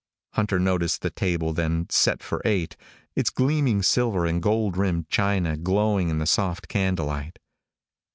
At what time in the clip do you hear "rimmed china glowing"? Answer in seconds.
4.75-6.09